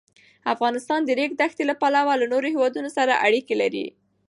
افغانستان 0.53 0.99
د 1.03 1.05
د 1.09 1.15
ریګ 1.19 1.31
دښتې 1.41 1.63
له 1.69 1.75
پلوه 1.81 2.13
له 2.21 2.25
نورو 2.31 2.47
هېوادونو 2.55 2.89
سره 2.97 3.19
اړیکې 3.25 3.55
لري. 3.61 3.85